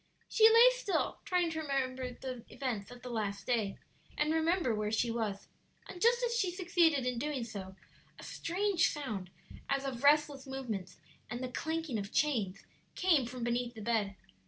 She 0.27 0.49
lay 0.49 0.69
still, 0.71 1.19
trying 1.25 1.51
to 1.51 1.59
recall 1.59 1.95
the 1.95 2.43
events 2.51 2.89
of 2.89 3.03
the 3.03 3.11
past 3.13 3.45
day 3.45 3.77
and 4.17 4.33
remember 4.33 4.73
where 4.73 4.89
she 4.91 5.11
was; 5.11 5.47
and 5.87 6.01
just 6.01 6.23
as 6.23 6.35
she 6.35 6.49
succeeded 6.49 7.05
in 7.05 7.19
doing 7.19 7.43
so 7.43 7.75
a 8.17 8.23
strange 8.23 8.87
sound, 8.89 9.29
as 9.69 9.85
of 9.85 10.03
restless 10.03 10.47
movements 10.47 10.97
and 11.29 11.39
the 11.43 11.49
clanking 11.51 11.99
of 11.99 12.11
chains, 12.11 12.65
came 12.95 13.27
from 13.27 13.43
beneath 13.43 13.75
the 13.75 13.81
bed. 13.81 14.15